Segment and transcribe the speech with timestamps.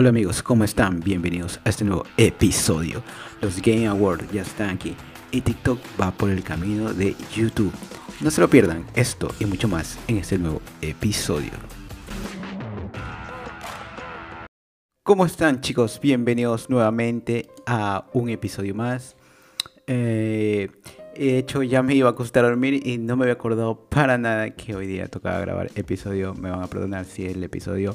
[0.00, 1.00] Hola amigos, ¿cómo están?
[1.00, 3.02] Bienvenidos a este nuevo episodio.
[3.42, 4.96] Los Game Awards ya están aquí
[5.30, 7.70] y TikTok va por el camino de YouTube.
[8.22, 11.50] No se lo pierdan, esto y mucho más en este nuevo episodio.
[15.02, 16.00] ¿Cómo están chicos?
[16.00, 19.16] Bienvenidos nuevamente a un episodio más.
[19.86, 20.70] Eh,
[21.14, 24.16] de hecho, ya me iba a acostar a dormir y no me había acordado para
[24.16, 26.32] nada que hoy día tocaba grabar episodio.
[26.32, 27.94] Me van a perdonar si el episodio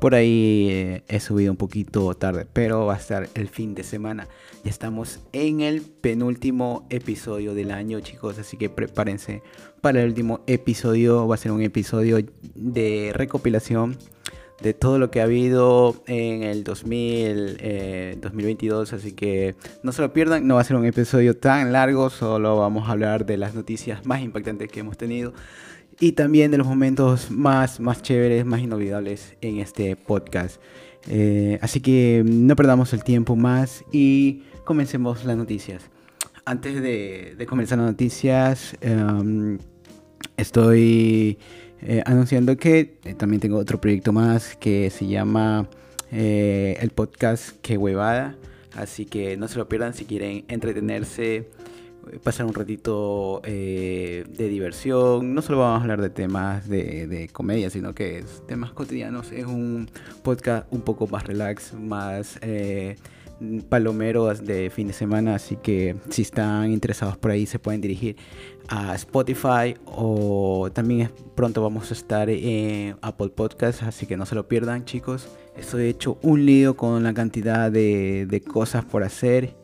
[0.00, 3.82] por ahí eh, he subido un poquito tarde, pero va a estar el fin de
[3.82, 4.28] semana.
[4.64, 9.42] Ya estamos en el penúltimo episodio del año, chicos, así que prepárense
[9.80, 11.26] para el último episodio.
[11.26, 12.18] Va a ser un episodio
[12.54, 13.96] de recopilación
[14.60, 20.02] de todo lo que ha habido en el 2000, 2022, eh, así que no se
[20.02, 23.36] lo pierdan, no va a ser un episodio tan largo, solo vamos a hablar de
[23.36, 25.34] las noticias más impactantes que hemos tenido
[25.98, 30.60] y también de los momentos más, más chéveres, más inolvidables en este podcast.
[31.08, 35.84] Eh, así que no perdamos el tiempo más y comencemos las noticias.
[36.44, 39.58] Antes de, comenzar las noticias, em,
[40.36, 41.38] estoy
[41.82, 45.68] eh, anunciando que eh, también tengo otro proyecto más que se llama
[46.10, 48.36] el podcast Que Huevada.
[48.74, 51.48] Así que no se lo pierdan si quieren entretenerse,
[52.22, 55.34] pasar un ratito de diversión.
[55.34, 59.32] No solo vamos a hablar de temas de, de, comedia, sino que es temas cotidianos.
[59.32, 59.88] Es un
[60.22, 62.38] podcast un poco más relax, más
[63.68, 68.16] palomeros de fin de semana, así que si están interesados por ahí se pueden dirigir
[68.68, 74.34] a Spotify o también pronto vamos a estar en Apple Podcasts, así que no se
[74.34, 75.28] lo pierdan chicos.
[75.56, 79.54] Estoy hecho un lío con la cantidad de, cosas por hacer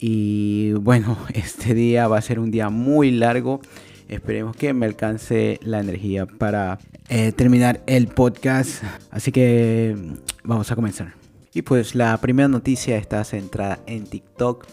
[0.00, 3.60] y bueno, este día va a ser un día muy largo.
[4.08, 8.82] Esperemos que me alcance la energía para eh, terminar el podcast.
[9.10, 9.96] Así que
[10.42, 11.14] vamos a comenzar.
[11.52, 14.66] Y pues la primera noticia está centrada en TikTok.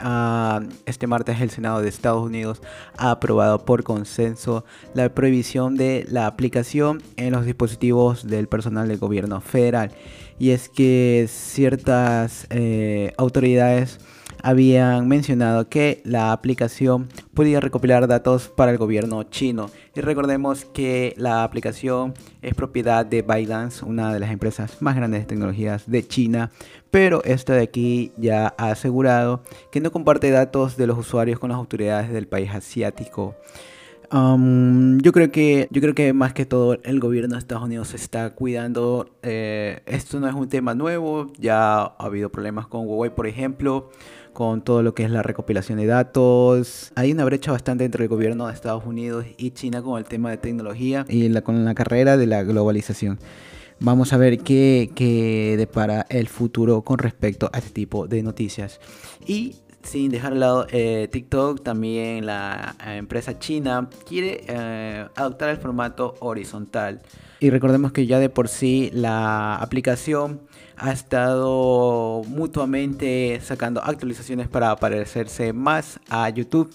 [0.00, 2.62] Ah, este martes el Senado de Estados Unidos
[2.96, 4.64] ha aprobado por consenso
[4.94, 9.90] la prohibición de la aplicación en los dispositivos del personal del gobierno federal.
[10.38, 13.98] Y es que ciertas eh, autoridades
[14.42, 19.70] habían mencionado que la aplicación podía recopilar datos para el gobierno chino.
[19.94, 25.20] Y recordemos que la aplicación es propiedad de ByteDance, una de las empresas más grandes
[25.20, 26.50] de tecnologías de China.
[26.90, 31.50] Pero esta de aquí ya ha asegurado que no comparte datos de los usuarios con
[31.50, 33.34] las autoridades del país asiático.
[34.10, 37.92] Um, yo creo que yo creo que más que todo el gobierno de Estados Unidos
[37.92, 39.10] está cuidando.
[39.22, 41.30] Eh, esto no es un tema nuevo.
[41.38, 43.90] Ya ha habido problemas con Huawei, por ejemplo
[44.38, 46.92] con todo lo que es la recopilación de datos.
[46.94, 50.30] Hay una brecha bastante entre el gobierno de Estados Unidos y China con el tema
[50.30, 53.18] de tecnología y con la carrera de la globalización.
[53.80, 58.78] Vamos a ver qué, qué depara el futuro con respecto a este tipo de noticias.
[59.26, 65.50] Y sin dejar de lado eh, TikTok, también la eh, empresa china quiere eh, adoptar
[65.50, 67.00] el formato horizontal.
[67.40, 70.40] Y recordemos que ya de por sí la aplicación
[70.76, 76.70] ha estado mutuamente sacando actualizaciones para parecerse más a YouTube.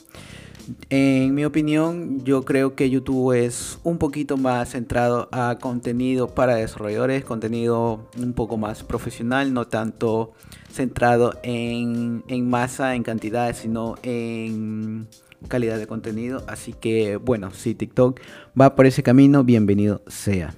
[0.89, 6.55] En mi opinión, yo creo que YouTube es un poquito más centrado a contenido para
[6.55, 10.31] desarrolladores, contenido un poco más profesional, no tanto
[10.73, 15.07] centrado en, masa, en cantidad, sino en
[15.47, 16.44] calidad de contenido.
[16.47, 18.19] Así que bueno, si TikTok
[18.59, 20.53] va por ese camino, bienvenido sea.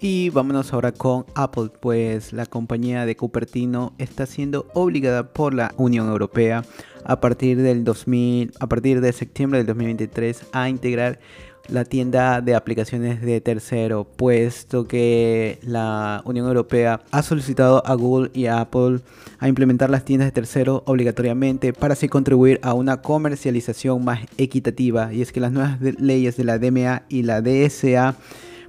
[0.00, 5.74] Y vámonos ahora con Apple, pues la compañía de Cupertino está siendo obligada por la
[5.76, 6.64] Unión Europea
[7.04, 11.18] a partir del 2000, a partir de septiembre del 2023 a integrar
[11.68, 18.30] la tienda de aplicaciones de tercero, puesto que la Unión Europea ha solicitado a Google
[18.32, 19.00] y Apple
[19.38, 25.12] a implementar las tiendas de tercero obligatoriamente para así contribuir a una comercialización más equitativa.
[25.12, 28.16] Y es que las nuevas leyes de la DMA y la DSA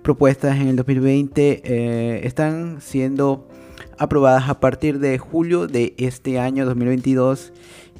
[0.01, 3.47] propuestas en el 2020 eh, están siendo
[3.97, 7.51] aprobadas a partir de julio de este año 2022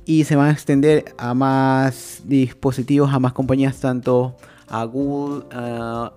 [0.05, 4.35] y se van a extender a más dispositivos, a más compañías, tanto
[4.69, 5.45] a Google,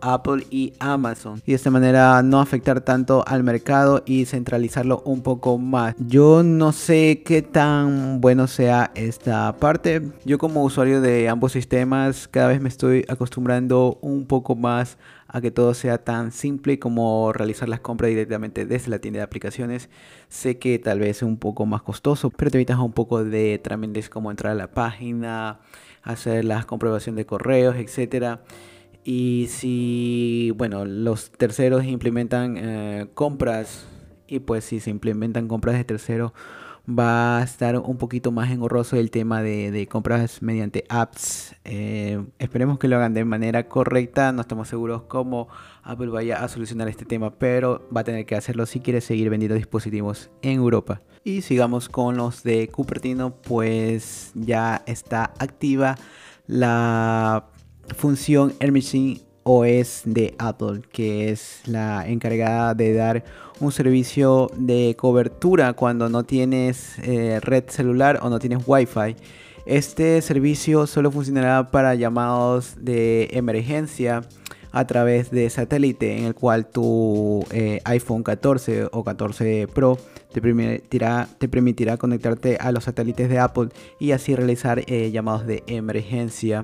[0.00, 1.43] Apple y Amazon.
[1.46, 5.94] Y de esta manera no afectar tanto al mercado y centralizarlo un poco más.
[5.99, 10.02] Yo no sé qué tan bueno sea esta parte.
[10.25, 14.98] Yo como usuario de ambos sistemas cada vez me estoy acostumbrando un poco más
[15.28, 19.25] a que todo sea tan simple como realizar las compras directamente desde la tienda de
[19.25, 19.88] aplicaciones.
[20.28, 23.58] Sé que tal vez es un poco más costoso, pero te evitas un poco de
[23.58, 25.60] trámites como entrar a la página,
[26.02, 28.43] hacer la comprobación de correos, etcétera.
[29.04, 33.84] Y si, bueno, los terceros implementan eh, compras
[34.28, 36.32] Y pues si se implementan compras de tercero
[36.88, 41.55] va a estar un poquito más engorroso el tema de, compras mediante apps.
[41.64, 44.32] Eh, esperemos que lo hagan de manera correcta.
[44.32, 45.49] No estamos seguros cómo
[45.82, 49.31] Apple vaya a solucionar este tema, pero va a tener que hacerlo si quiere seguir
[49.31, 51.02] vendiendo dispositivos en Europa.
[51.25, 55.96] Y sigamos con los de Cupertino, pues ya está activa
[56.46, 57.46] la
[57.96, 63.24] función Hermesing OS de Apple, que es la encargada de dar
[63.60, 69.16] un servicio de cobertura cuando no tienes eh, red celular o no tienes Wi-Fi.
[69.64, 74.22] Este servicio solo funcionará para llamados de emergencia
[74.72, 79.98] a través de satélite, en el cual tu eh, iPhone 14 o 14 Pro
[80.32, 83.68] te permitirá, te permitirá conectarte a los satélites de Apple
[84.00, 86.62] y así realizar eh, llamados de emergencia.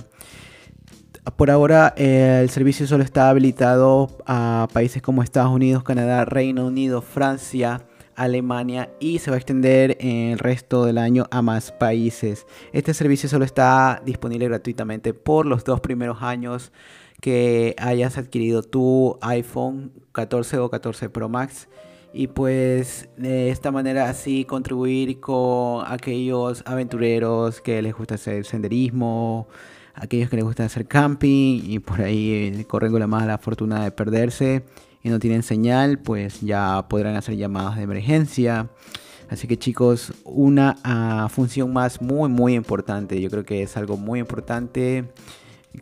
[1.37, 6.67] Por ahora eh, el servicio solo está habilitado a países como Estados Unidos, Canadá, Reino
[6.67, 11.71] Unido, Francia, Alemania y se va a extender en el resto del año a más
[11.73, 12.47] países.
[12.73, 16.73] Este servicio solo está disponible gratuitamente por los dos primeros años
[17.21, 21.69] que hayas adquirido tu iPhone 14 o 14 Pro Max
[22.13, 29.47] y pues de esta manera así contribuir con aquellos aventureros que les gusta hacer senderismo,
[30.01, 33.85] aquellos que les gusta hacer camping y por ahí eh, corren con la mala fortuna
[33.85, 34.65] de perderse
[35.03, 38.69] y no tienen señal, pues ya podrán hacer llamadas de emergencia.
[39.29, 43.21] Así que chicos, una ah, función más muy muy importante.
[43.21, 45.05] Yo creo que es algo muy importante.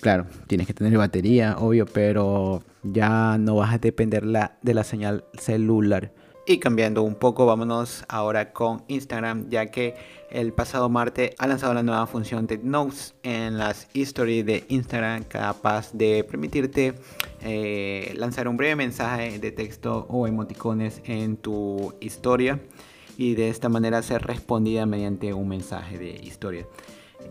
[0.00, 5.24] Claro, tienes que tener batería, obvio, pero ya no vas a depender de la señal
[5.38, 6.12] celular.
[6.48, 9.96] Y cambiando un poco, vámonos ahora con Instagram, ya que
[10.30, 15.24] el pasado martes ha lanzado la nueva función de Notes en las stories de Instagram,
[15.24, 16.94] capaz de permitirte
[17.40, 22.60] eh, lanzar un breve mensaje de texto o emoticones en tu historia
[23.18, 26.64] y de esta manera ser respondida mediante un mensaje de historia.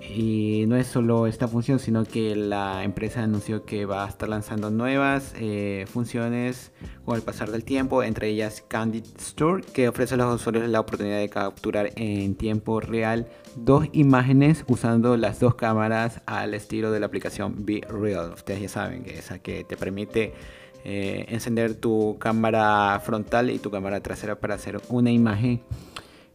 [0.01, 4.29] Y no es solo esta función, sino que la empresa anunció que va a estar
[4.29, 6.71] lanzando nuevas eh, funciones
[7.05, 10.79] con el pasar del tiempo, entre ellas Candid Store, que ofrece a los usuarios la
[10.79, 16.99] oportunidad de capturar en tiempo real dos imágenes usando las dos cámaras al estilo de
[16.99, 18.33] la aplicación Be Real.
[18.33, 20.33] Ustedes ya saben que esa que te permite
[20.83, 25.61] eh, encender tu cámara frontal y tu cámara trasera para hacer una imagen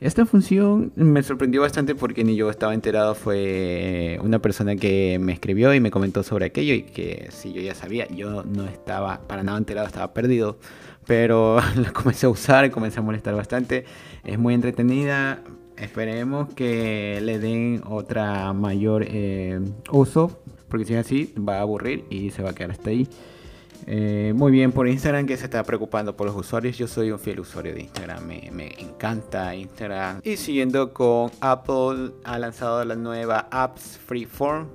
[0.01, 3.15] esta función me sorprendió bastante porque ni yo estaba enterado.
[3.15, 7.61] Fue una persona que me escribió y me comentó sobre aquello y que si yo
[7.61, 10.59] ya sabía, yo no estaba para nada enterado, estaba perdido.
[11.07, 13.85] Pero la comencé a usar, y comencé a molestar bastante.
[14.25, 15.43] Es muy entretenida.
[15.77, 19.61] Esperemos que le den otra mayor eh,
[19.91, 20.41] uso.
[20.69, 23.07] Porque si es así, va a aburrir y se va a quedar hasta ahí.
[23.87, 26.77] Eh, muy bien por Instagram que se está preocupando por los usuarios.
[26.77, 28.25] Yo soy un fiel usuario de Instagram.
[28.27, 30.21] Me, encanta Instagram.
[30.25, 34.69] Y siguiendo con Apple ha lanzado la nueva Apps Freeform.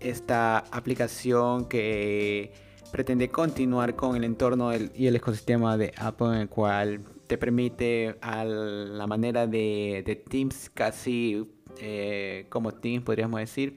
[0.00, 2.52] Esta aplicación que
[2.92, 8.16] pretende continuar con el entorno y el ecosistema de Apple en el cual te permite
[8.20, 11.46] a la manera de, Teams casi
[11.80, 13.76] eh, como Teams podríamos decir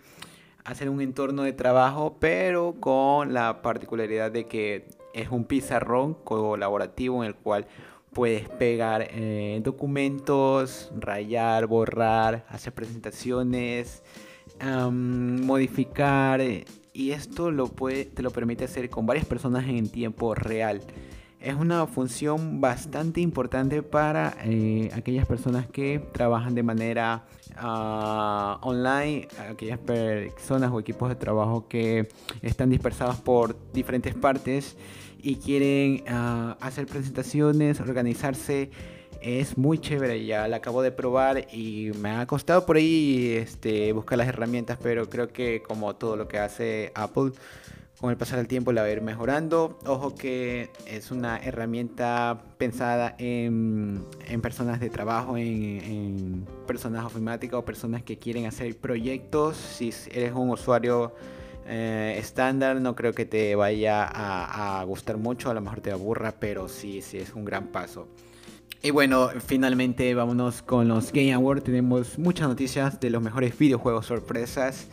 [0.65, 7.23] hacer un entorno de trabajo, pero con la particularidad de que es un pizarrón colaborativo
[7.23, 7.67] en el cual
[8.13, 14.03] puedes pegar eh, documentos, rayar, borrar, hacer presentaciones,
[14.91, 16.41] modificar.
[16.93, 20.81] Y esto lo puede, te lo permite hacer con varias personas en tiempo real
[21.41, 27.25] es una función bastante importante para eh, aquellas personas que trabajan de manera
[27.61, 32.07] online, aquellas personas o equipos de trabajo que
[32.41, 34.75] están dispersados por diferentes partes
[35.21, 38.71] y quieren ah, hacer presentaciones, organizarse.
[39.21, 43.93] Es muy chévere, ya la acabo de probar y me ha costado por ahí este,
[43.93, 47.33] buscar las herramientas, pero creo que como todo lo que hace Apple,
[48.01, 49.77] con el pasar del tiempo la va a ir mejorando.
[49.85, 54.03] Ojo que es una herramienta pensada en,
[54.41, 59.55] personas de trabajo, en, personas ofimáticas o personas que quieren hacer proyectos.
[59.55, 61.13] Si eres un usuario
[61.67, 66.33] eh, estándar, no creo que te vaya a, gustar mucho, a lo mejor te aburra,
[66.39, 68.07] pero sí, sí es un gran paso.
[68.81, 71.63] Y bueno, finalmente vámonos con los Game Awards.
[71.65, 74.87] Tenemos muchas noticias de los mejores videojuegos sorpresas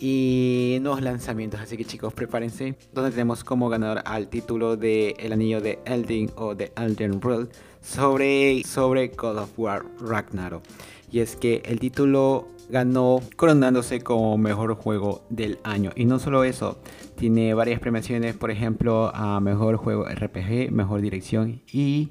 [0.00, 1.60] y nuevos lanzamientos.
[1.60, 2.76] Así que chicos, prepárense.
[2.92, 7.50] Donde tenemos como ganador al título de El Anillo de Elden o de Elden World
[7.80, 10.62] sobre, sobre God of War Ragnarok.
[11.10, 15.92] Y es que el título ganó coronándose como mejor juego del año.
[15.94, 16.78] Y no solo eso,
[17.16, 22.10] tiene varias premiaciones, por ejemplo, a mejor juego RPG, mejor dirección y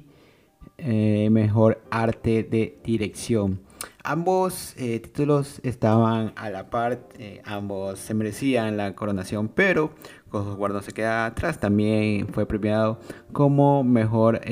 [0.78, 3.60] eh, mejor arte de dirección.
[4.06, 9.92] Ambos eh, títulos estaban a la par, eh, ambos se merecían la coronación, pero
[10.30, 11.58] God of no se queda atrás.
[11.58, 13.00] También fue premiado
[13.32, 14.42] como mejor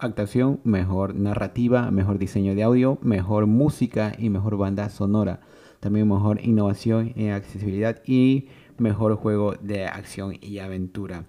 [0.00, 5.38] actuación, mejor narrativa, mejor diseño de audio, mejor música y mejor banda sonora.
[5.78, 11.26] También mejor innovación en accesibilidad y mejor juego de acción y aventura.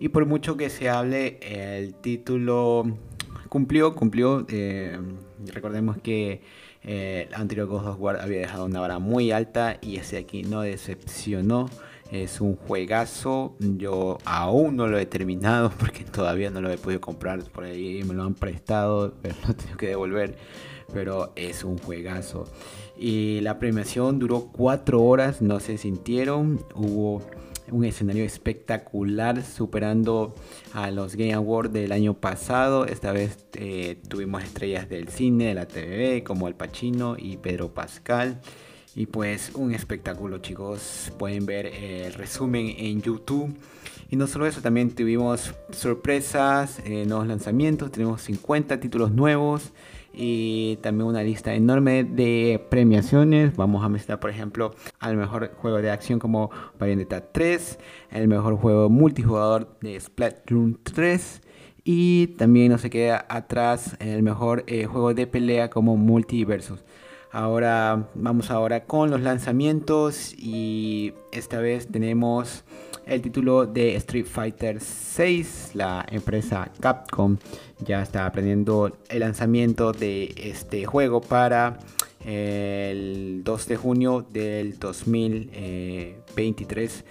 [0.00, 2.84] Y por mucho que se hable, el título
[3.54, 4.44] cumplió, cumplió.
[4.48, 4.98] Eh,
[5.46, 6.42] recordemos que
[6.82, 10.42] eh, el anterior God of War había dejado una vara muy alta y ese aquí
[10.42, 11.70] no decepcionó.
[12.10, 13.54] Es un juegazo.
[13.60, 17.44] Yo aún no lo he terminado porque todavía no lo he podido comprar.
[17.44, 20.36] Por ahí me lo han prestado, pero lo tengo que devolver.
[20.92, 22.46] Pero es un juegazo.
[22.98, 25.42] Y la premiación duró cuatro horas.
[25.42, 26.58] No se sintieron.
[26.74, 27.22] Hubo
[27.70, 30.34] un escenario espectacular superando
[30.72, 32.86] a los Game Awards del año pasado.
[32.86, 37.72] Esta vez eh, tuvimos estrellas del cine, de la TV, como Al Pacino y Pedro
[37.72, 38.40] Pascal.
[38.94, 43.56] Y pues un espectáculo chicos, pueden ver el resumen en YouTube.
[44.10, 49.72] Y no solo eso, también tuvimos sorpresas, eh, nuevos lanzamientos, tenemos 50 títulos nuevos
[50.16, 53.56] y también una lista enorme de premiaciones.
[53.56, 57.78] Vamos a mencionar, por ejemplo, al mejor juego de acción como Bayonetta 3,
[58.10, 61.42] el mejor juego multijugador de Splatoon 3
[61.84, 66.82] y también no se queda atrás el mejor eh, juego de pelea como Multiversus.
[67.30, 72.64] Ahora vamos ahora con los lanzamientos y esta vez tenemos
[73.06, 75.70] el título de Street Fighter 6.
[75.74, 77.36] La empresa Capcom
[77.80, 81.78] ya está aprendiendo el lanzamiento de este juego para
[82.24, 87.04] el 2 de junio del 2023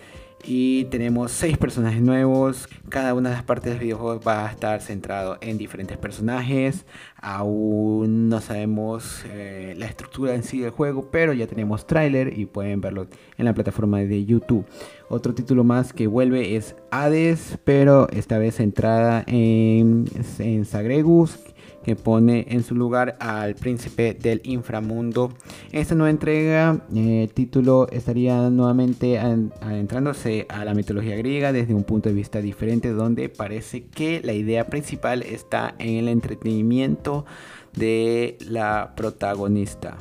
[0.44, 2.68] y tenemos seis personajes nuevos.
[2.90, 6.86] Cada una de las partes del videojuego va a estar centrado en diferentes personajes.
[7.22, 12.46] Aún no sabemos eh, la estructura en sí del juego, pero ya tenemos tráiler y
[12.46, 13.08] pueden verlo
[13.38, 14.66] en la plataforma de YouTube.
[15.10, 20.06] Otro título más que vuelve es Hades, pero esta vez centrada en,
[20.40, 20.66] en
[21.84, 25.34] que pone en su lugar al príncipe del inframundo.
[25.72, 32.10] esta nueva entrega, el título estaría nuevamente adentrándose a la mitología griega desde un punto
[32.10, 37.26] de vista diferente, donde parece que la idea principal está en el entretenimiento
[37.76, 39.98] de la protagonista.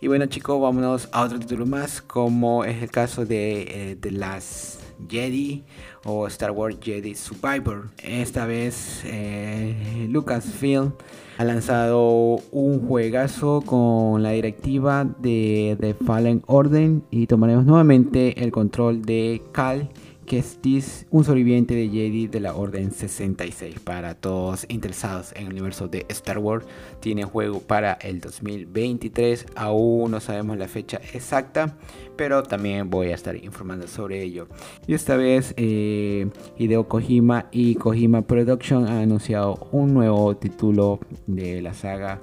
[0.00, 4.78] Y bueno chicos, vámonos a otro título más, como es el caso de, eh, las
[5.08, 5.64] Jedi
[6.04, 7.90] o Star Wars Jedi Survivor.
[8.02, 10.92] Esta vez eh, Lucasfilm
[11.38, 18.52] ha lanzado un juegazo con la directiva de The Fallen Order y tomaremos nuevamente el
[18.52, 19.88] control de Cal
[20.30, 23.80] Kestis, un sobreviviente de Jedi de la Orden 66.
[23.80, 26.64] Para todos interesados en el universo de Star Wars,
[27.00, 29.46] tiene juego para el 2023.
[29.56, 31.76] Aún no sabemos la fecha exacta,
[32.14, 34.46] pero también voy a estar informando sobre ello.
[34.86, 41.60] Y esta vez, eh, Hideo Kojima y Kojima Production han anunciado un nuevo título de
[41.60, 42.20] la saga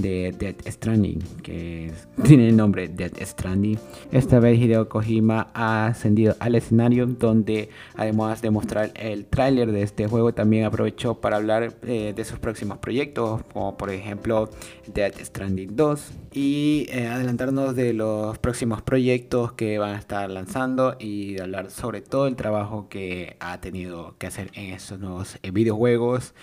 [0.00, 1.92] de Dead Stranding, que
[2.24, 3.78] tiene el nombre Dead Stranding.
[4.12, 9.82] Esta vez Hideo Kojima ha ascendido al escenario donde además de mostrar el tráiler de
[9.82, 14.50] este juego también aprovechó para hablar eh, de sus próximos proyectos, como por ejemplo
[14.86, 20.96] Dead Stranding 2 y eh, adelantarnos de los próximos proyectos que van a estar lanzando
[20.98, 25.50] y hablar sobre todo el trabajo que ha tenido que hacer en estos nuevos eh,
[25.50, 26.34] videojuegos.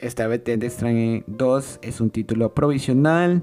[0.00, 3.42] Esta vez Dead Stranding 2 es un título provisional.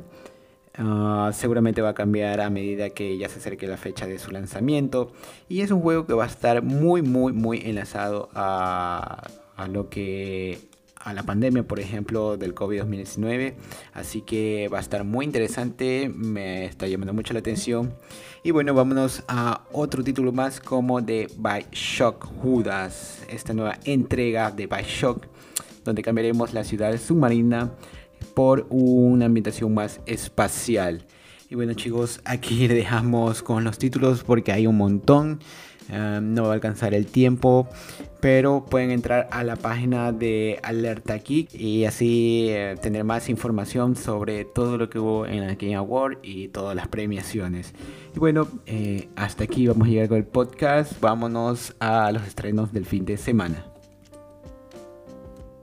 [0.73, 4.31] Ah, seguramente va a cambiar a medida que ya se acerque la fecha de su
[4.31, 5.11] lanzamiento.
[5.47, 9.89] Y es un juego que va a estar muy, muy, muy enlazado a, a lo
[9.89, 10.57] que
[10.95, 13.53] a la pandemia, por ejemplo, del COVID-2019.
[13.93, 17.93] Así que va a estar muy interesante, me está llamando mucho la atención.
[18.41, 24.65] Y bueno, vámonos a otro título más como de Bioshock Judas, esta nueva entrega de
[24.65, 25.36] Bioshock
[25.87, 27.71] donde cambiaremos la ciudad submarina
[28.35, 31.05] por una ambientación más espacial.
[31.49, 35.39] Y bueno chicos, aquí dejamos con los títulos porque hay un montón.
[35.89, 37.69] Em, no va a alcanzar el tiempo,
[38.19, 43.95] pero pueden entrar a la página de Alerta Geek y así eh, tener más información
[43.95, 47.73] sobre todo lo que hubo en la Game Award y todas las premiaciones.
[48.13, 50.99] Y bueno, eh, hasta aquí vamos a llegar con el podcast.
[50.99, 53.76] Vámonos a los estrenos del fin de semana.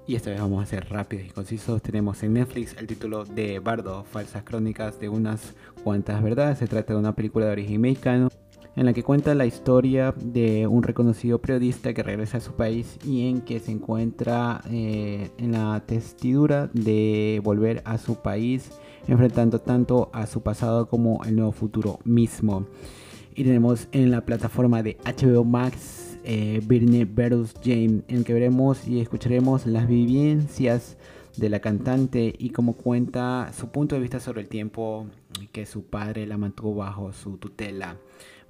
[0.07, 1.81] Y esta vez vamos a ser rápidos y concisos.
[1.81, 6.59] Tenemos en Netflix el título de Bardo, falsas crónicas de unas cuantas verdades.
[6.59, 8.29] Se trata de una película de origen mexicano
[8.77, 12.99] en la que cuenta la historia de un reconocido periodista que regresa a su país
[13.05, 18.73] y en que se encuentra eh, en la testidura de volver a su país,
[19.07, 22.67] enfrentando tanto a su pasado como el nuevo futuro mismo.
[23.35, 28.89] Y tenemos en la plataforma de HBO Max eh, Birne Verus James, en que veremos
[28.89, 30.97] y escucharemos las vivencias
[31.37, 35.07] de la cantante y cómo cuenta su punto de vista sobre el tiempo
[35.53, 37.97] que su padre la mantuvo bajo su tutela.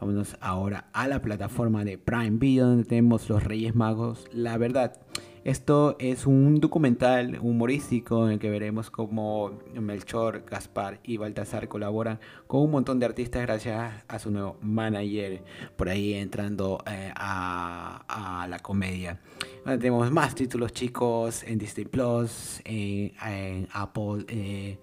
[0.00, 4.26] Vámonos ahora a la plataforma de Prime Video donde tenemos Los Reyes Magos.
[4.33, 5.00] La verdad,
[5.44, 12.18] esto es un documental humorístico en el que veremos cómo Melchor, Gaspar y Baltasar colaboran
[12.46, 15.42] con un montón de artistas gracias a su nuevo manager,
[15.76, 19.20] por ahí entrando eh, a, la comedia.
[19.64, 24.24] tenemos más títulos chicos en Disney Plus, en, Apple.
[24.28, 24.78] Eh,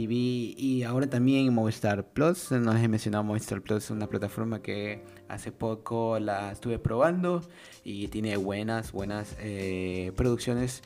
[0.00, 0.14] TV
[0.56, 2.52] y ahora también Movistar Plus.
[2.52, 7.42] No les he mencionado Movistar Plus, una plataforma que hace poco la estuve probando
[7.84, 10.82] y tiene buenas, buenas eh, producciones.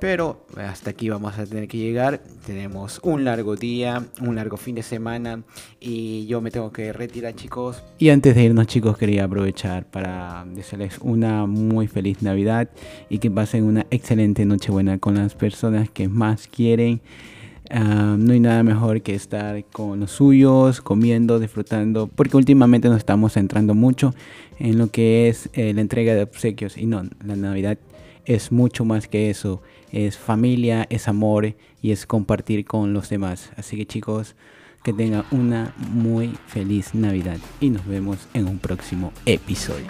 [0.00, 2.22] Pero hasta aquí vamos a tener que llegar.
[2.46, 5.42] Tenemos un largo día, un largo fin de semana
[5.80, 7.82] y yo me tengo que retirar chicos.
[7.98, 12.68] Y antes de irnos chicos quería aprovechar para desearles una muy feliz Navidad
[13.08, 17.00] y que pasen una excelente Nochebuena con las personas que más quieren.
[17.70, 23.34] No hay nada mejor que estar con los suyos, comiendo, disfrutando, porque últimamente nos estamos
[23.34, 24.14] centrando mucho
[24.58, 26.78] en lo que es eh, la entrega de obsequios.
[26.78, 27.78] Y no, la Navidad
[28.24, 29.62] es mucho más que eso.
[29.92, 33.50] Es familia, es amor y es compartir con los demás.
[33.56, 34.34] Así que chicos,
[34.82, 39.86] que tengan una muy feliz Navidad y nos vemos en un próximo episodio.